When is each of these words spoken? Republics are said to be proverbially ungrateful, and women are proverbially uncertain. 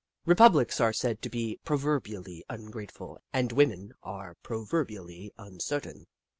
Republics 0.25 0.81
are 0.81 0.93
said 0.93 1.21
to 1.21 1.29
be 1.29 1.59
proverbially 1.63 2.43
ungrateful, 2.49 3.19
and 3.31 3.51
women 3.51 3.93
are 4.01 4.33
proverbially 4.41 5.31
uncertain. 5.37 6.07